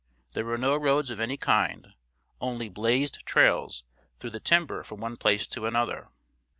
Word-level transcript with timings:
There 0.33 0.45
were 0.45 0.57
no 0.57 0.77
roads 0.77 1.11
of 1.11 1.19
any 1.19 1.37
kind, 1.37 1.93
only 2.39 2.69
"blazed 2.69 3.23
trails" 3.23 3.83
through 4.17 4.31
the 4.31 4.39
timber 4.39 4.83
from 4.83 4.99
one 4.99 5.15
place 5.15 5.45
to 5.49 5.67
another. 5.67 6.09